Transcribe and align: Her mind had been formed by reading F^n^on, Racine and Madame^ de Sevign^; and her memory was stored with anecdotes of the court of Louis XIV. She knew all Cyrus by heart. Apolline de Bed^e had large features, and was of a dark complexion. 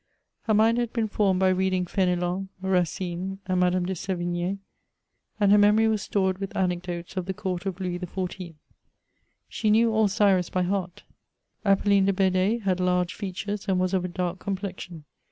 Her 0.45 0.55
mind 0.55 0.79
had 0.79 0.91
been 0.93 1.07
formed 1.07 1.39
by 1.39 1.49
reading 1.49 1.85
F^n^on, 1.85 2.47
Racine 2.59 3.37
and 3.45 3.61
Madame^ 3.61 3.85
de 3.85 3.93
Sevign^; 3.93 4.57
and 5.39 5.51
her 5.51 5.59
memory 5.59 5.87
was 5.87 6.01
stored 6.01 6.39
with 6.39 6.57
anecdotes 6.57 7.17
of 7.17 7.27
the 7.27 7.35
court 7.35 7.67
of 7.67 7.79
Louis 7.79 7.99
XIV. 7.99 8.55
She 9.47 9.69
knew 9.69 9.93
all 9.93 10.07
Cyrus 10.07 10.49
by 10.49 10.63
heart. 10.63 11.03
Apolline 11.63 12.07
de 12.07 12.13
Bed^e 12.13 12.61
had 12.63 12.79
large 12.79 13.13
features, 13.13 13.67
and 13.67 13.79
was 13.79 13.93
of 13.93 14.03
a 14.03 14.07
dark 14.07 14.39
complexion. 14.39 15.03